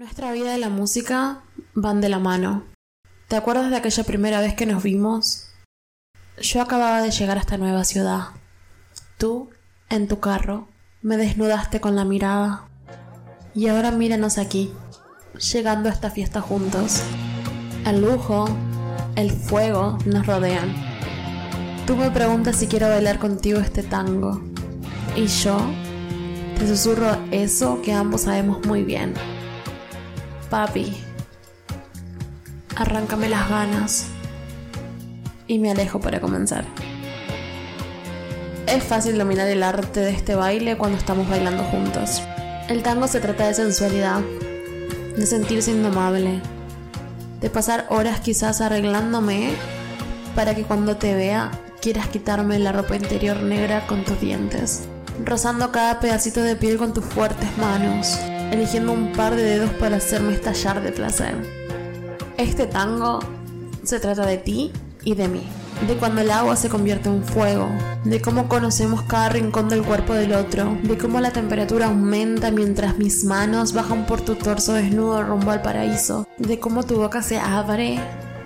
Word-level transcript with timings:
Nuestra 0.00 0.32
vida 0.32 0.56
y 0.56 0.60
la 0.60 0.70
música 0.70 1.42
van 1.74 2.00
de 2.00 2.08
la 2.08 2.18
mano. 2.18 2.64
¿Te 3.28 3.36
acuerdas 3.36 3.68
de 3.68 3.76
aquella 3.76 4.02
primera 4.02 4.40
vez 4.40 4.54
que 4.54 4.64
nos 4.64 4.82
vimos? 4.82 5.48
Yo 6.40 6.62
acababa 6.62 7.02
de 7.02 7.10
llegar 7.10 7.36
a 7.36 7.40
esta 7.40 7.58
nueva 7.58 7.84
ciudad. 7.84 8.28
Tú, 9.18 9.50
en 9.90 10.08
tu 10.08 10.18
carro, 10.18 10.68
me 11.02 11.18
desnudaste 11.18 11.82
con 11.82 11.96
la 11.96 12.06
mirada. 12.06 12.66
Y 13.54 13.66
ahora 13.66 13.90
míranos 13.90 14.38
aquí, 14.38 14.72
llegando 15.52 15.90
a 15.90 15.92
esta 15.92 16.10
fiesta 16.10 16.40
juntos. 16.40 17.02
El 17.84 18.00
lujo, 18.00 18.48
el 19.16 19.30
fuego 19.30 19.98
nos 20.06 20.26
rodean. 20.26 20.74
Tú 21.86 21.94
me 21.96 22.10
preguntas 22.10 22.56
si 22.56 22.68
quiero 22.68 22.88
bailar 22.88 23.18
contigo 23.18 23.60
este 23.60 23.82
tango. 23.82 24.40
Y 25.14 25.26
yo 25.26 25.58
te 26.58 26.66
susurro 26.66 27.18
eso 27.32 27.82
que 27.82 27.92
ambos 27.92 28.22
sabemos 28.22 28.64
muy 28.64 28.82
bien 28.82 29.12
Papi, 30.50 30.92
arráncame 32.74 33.28
las 33.28 33.48
ganas. 33.48 34.06
Y 35.46 35.60
me 35.60 35.70
alejo 35.70 36.00
para 36.00 36.20
comenzar. 36.20 36.64
Es 38.66 38.82
fácil 38.82 39.16
dominar 39.16 39.46
el 39.46 39.62
arte 39.62 40.00
de 40.00 40.10
este 40.10 40.34
baile 40.34 40.76
cuando 40.76 40.98
estamos 40.98 41.30
bailando 41.30 41.62
juntos. 41.62 42.20
El 42.68 42.82
tango 42.82 43.06
se 43.06 43.20
trata 43.20 43.46
de 43.46 43.54
sensualidad, 43.54 44.22
de 45.16 45.24
sentirse 45.24 45.70
indomable, 45.70 46.40
de 47.40 47.48
pasar 47.48 47.86
horas 47.88 48.18
quizás 48.18 48.60
arreglándome 48.60 49.52
para 50.34 50.56
que 50.56 50.64
cuando 50.64 50.96
te 50.96 51.14
vea 51.14 51.52
quieras 51.80 52.08
quitarme 52.08 52.58
la 52.58 52.72
ropa 52.72 52.96
interior 52.96 53.40
negra 53.40 53.86
con 53.86 54.04
tus 54.04 54.20
dientes, 54.20 54.88
rozando 55.24 55.70
cada 55.70 56.00
pedacito 56.00 56.42
de 56.42 56.56
piel 56.56 56.76
con 56.76 56.92
tus 56.92 57.04
fuertes 57.04 57.56
manos, 57.56 58.18
eligiendo 58.50 58.92
un 58.92 59.12
par 59.12 59.36
de 59.36 59.42
dedos 59.42 59.70
para 59.74 59.96
hacerme 59.96 60.34
estallar 60.34 60.82
de 60.82 60.92
placer. 60.92 61.34
Este 62.36 62.66
tango 62.66 63.20
se 63.82 64.00
trata 64.00 64.26
de 64.26 64.38
ti 64.38 64.72
y 65.04 65.14
de 65.14 65.28
mí, 65.28 65.42
de 65.86 65.96
cuando 65.96 66.20
el 66.20 66.30
agua 66.30 66.56
se 66.56 66.68
convierte 66.68 67.08
en 67.08 67.24
fuego, 67.24 67.68
de 68.04 68.20
cómo 68.20 68.48
conocemos 68.48 69.02
cada 69.02 69.30
rincón 69.30 69.68
del 69.68 69.82
cuerpo 69.82 70.14
del 70.14 70.32
otro, 70.34 70.76
de 70.82 70.98
cómo 70.98 71.20
la 71.20 71.32
temperatura 71.32 71.86
aumenta 71.86 72.50
mientras 72.50 72.98
mis 72.98 73.24
manos 73.24 73.72
bajan 73.72 74.06
por 74.06 74.20
tu 74.20 74.34
torso 74.34 74.74
desnudo 74.74 75.22
rumbo 75.22 75.50
al 75.50 75.62
paraíso, 75.62 76.26
de 76.38 76.58
cómo 76.58 76.82
tu 76.82 76.96
boca 76.96 77.22
se 77.22 77.38
abre 77.38 77.98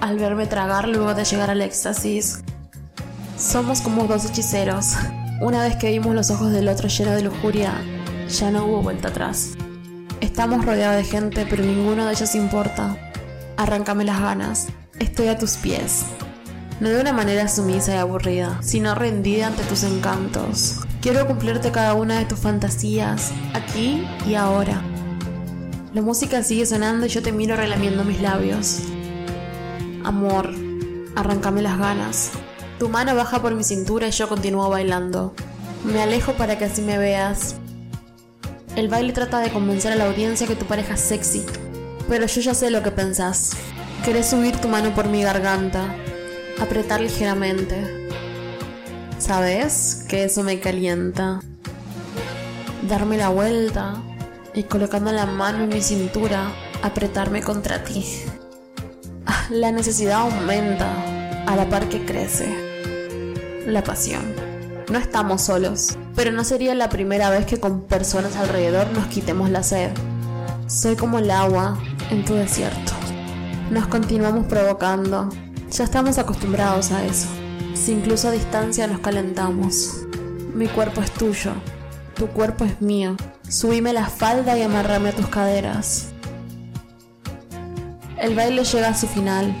al 0.00 0.18
verme 0.18 0.46
tragar 0.46 0.88
luego 0.88 1.14
de 1.14 1.24
llegar 1.24 1.50
al 1.50 1.62
éxtasis. 1.62 2.42
Somos 3.38 3.80
como 3.80 4.04
dos 4.04 4.24
hechiceros. 4.24 4.94
Una 5.40 5.62
vez 5.62 5.76
que 5.76 5.90
vimos 5.90 6.14
los 6.14 6.30
ojos 6.30 6.52
del 6.52 6.68
otro 6.68 6.88
lleno 6.88 7.12
de 7.12 7.22
lujuria, 7.22 7.74
ya 8.28 8.50
no 8.50 8.66
hubo 8.66 8.82
vuelta 8.82 9.08
atrás. 9.08 9.56
Estamos 10.26 10.64
rodeados 10.64 10.96
de 10.96 11.04
gente, 11.04 11.46
pero 11.48 11.62
ninguno 11.62 12.04
de 12.04 12.12
ellos 12.12 12.34
importa. 12.34 12.96
Arráncame 13.56 14.04
las 14.04 14.20
ganas. 14.20 14.66
Estoy 14.98 15.28
a 15.28 15.38
tus 15.38 15.56
pies. 15.56 16.04
No 16.80 16.88
de 16.88 17.00
una 17.00 17.12
manera 17.12 17.46
sumisa 17.46 17.94
y 17.94 17.98
aburrida, 17.98 18.58
sino 18.60 18.96
rendida 18.96 19.46
ante 19.46 19.62
tus 19.62 19.84
encantos. 19.84 20.80
Quiero 21.00 21.28
cumplirte 21.28 21.70
cada 21.70 21.94
una 21.94 22.18
de 22.18 22.24
tus 22.24 22.40
fantasías, 22.40 23.30
aquí 23.54 24.04
y 24.26 24.34
ahora. 24.34 24.82
La 25.94 26.02
música 26.02 26.42
sigue 26.42 26.66
sonando 26.66 27.06
y 27.06 27.08
yo 27.08 27.22
te 27.22 27.30
miro 27.30 27.54
relamiendo 27.54 28.02
mis 28.02 28.20
labios. 28.20 28.80
Amor, 30.04 30.52
arráncame 31.14 31.62
las 31.62 31.78
ganas. 31.78 32.32
Tu 32.80 32.88
mano 32.88 33.14
baja 33.14 33.40
por 33.40 33.54
mi 33.54 33.62
cintura 33.62 34.08
y 34.08 34.10
yo 34.10 34.28
continúo 34.28 34.68
bailando. 34.70 35.34
Me 35.84 36.02
alejo 36.02 36.32
para 36.32 36.58
que 36.58 36.64
así 36.64 36.82
me 36.82 36.98
veas, 36.98 37.54
el 38.76 38.88
baile 38.88 39.12
trata 39.14 39.40
de 39.40 39.50
convencer 39.50 39.92
a 39.92 39.96
la 39.96 40.04
audiencia 40.04 40.46
que 40.46 40.54
tu 40.54 40.66
pareja 40.66 40.94
es 40.94 41.00
sexy, 41.00 41.44
pero 42.08 42.26
yo 42.26 42.40
ya 42.42 42.54
sé 42.54 42.70
lo 42.70 42.82
que 42.82 42.90
pensás. 42.90 43.56
Querés 44.04 44.28
subir 44.28 44.58
tu 44.58 44.68
mano 44.68 44.94
por 44.94 45.08
mi 45.08 45.22
garganta, 45.22 45.94
apretar 46.60 47.00
ligeramente. 47.00 48.06
¿Sabes 49.18 50.04
que 50.08 50.24
eso 50.24 50.42
me 50.42 50.60
calienta? 50.60 51.40
Darme 52.86 53.16
la 53.16 53.30
vuelta 53.30 53.94
y 54.54 54.64
colocando 54.64 55.10
la 55.10 55.24
mano 55.24 55.64
en 55.64 55.70
mi 55.70 55.80
cintura, 55.80 56.52
apretarme 56.82 57.42
contra 57.42 57.82
ti. 57.82 58.04
Ah, 59.24 59.46
la 59.50 59.72
necesidad 59.72 60.20
aumenta 60.20 60.92
a 61.46 61.56
la 61.56 61.68
par 61.68 61.88
que 61.88 62.04
crece. 62.04 62.46
La 63.66 63.82
pasión. 63.82 64.22
No 64.90 64.98
estamos 64.98 65.42
solos 65.42 65.96
pero 66.16 66.32
no 66.32 66.42
sería 66.42 66.74
la 66.74 66.88
primera 66.88 67.30
vez 67.30 67.44
que 67.44 67.60
con 67.60 67.82
personas 67.82 68.34
alrededor 68.36 68.88
nos 68.92 69.06
quitemos 69.06 69.50
la 69.50 69.62
sed. 69.62 69.90
Soy 70.66 70.96
como 70.96 71.18
el 71.18 71.30
agua 71.30 71.78
en 72.10 72.24
tu 72.24 72.34
desierto. 72.34 72.92
Nos 73.70 73.86
continuamos 73.86 74.46
provocando. 74.46 75.28
Ya 75.70 75.84
estamos 75.84 76.18
acostumbrados 76.18 76.90
a 76.90 77.04
eso. 77.04 77.28
Si 77.74 77.92
incluso 77.92 78.28
a 78.28 78.32
distancia 78.32 78.86
nos 78.86 79.00
calentamos. 79.00 80.06
Mi 80.54 80.66
cuerpo 80.66 81.02
es 81.02 81.10
tuyo. 81.12 81.52
Tu 82.14 82.26
cuerpo 82.28 82.64
es 82.64 82.80
mío. 82.80 83.16
Subime 83.46 83.92
la 83.92 84.06
falda 84.06 84.56
y 84.56 84.62
amarrame 84.62 85.10
a 85.10 85.12
tus 85.12 85.28
caderas. 85.28 86.08
El 88.18 88.34
baile 88.34 88.64
llega 88.64 88.88
a 88.88 88.96
su 88.96 89.06
final 89.06 89.54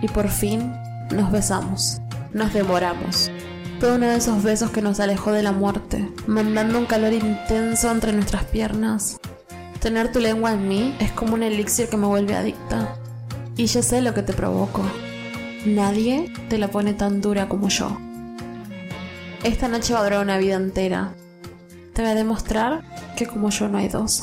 y 0.00 0.08
por 0.08 0.28
fin 0.28 0.72
nos 1.10 1.32
besamos. 1.32 2.00
Nos 2.32 2.52
demoramos. 2.52 3.30
Fue 3.78 3.94
uno 3.94 4.06
de 4.06 4.16
esos 4.16 4.42
besos 4.42 4.70
que 4.70 4.80
nos 4.80 5.00
alejó 5.00 5.32
de 5.32 5.42
la 5.42 5.52
muerte, 5.52 6.10
mandando 6.26 6.78
un 6.78 6.86
calor 6.86 7.12
intenso 7.12 7.90
entre 7.90 8.14
nuestras 8.14 8.44
piernas. 8.44 9.20
Tener 9.80 10.10
tu 10.10 10.18
lengua 10.18 10.54
en 10.54 10.66
mí 10.66 10.96
es 10.98 11.12
como 11.12 11.34
un 11.34 11.42
elixir 11.42 11.90
que 11.90 11.98
me 11.98 12.06
vuelve 12.06 12.34
adicta. 12.34 12.96
Y 13.54 13.66
yo 13.66 13.82
sé 13.82 14.00
lo 14.00 14.14
que 14.14 14.22
te 14.22 14.32
provoco. 14.32 14.82
Nadie 15.66 16.32
te 16.48 16.56
la 16.56 16.68
pone 16.68 16.94
tan 16.94 17.20
dura 17.20 17.48
como 17.48 17.68
yo. 17.68 17.98
Esta 19.44 19.68
noche 19.68 19.92
va 19.92 20.00
a 20.00 20.04
durar 20.04 20.22
una 20.22 20.38
vida 20.38 20.56
entera. 20.56 21.12
Te 21.92 22.00
voy 22.00 22.12
a 22.12 22.14
demostrar 22.14 22.82
que 23.14 23.26
como 23.26 23.50
yo 23.50 23.68
no 23.68 23.76
hay 23.76 23.88
dos. 23.88 24.22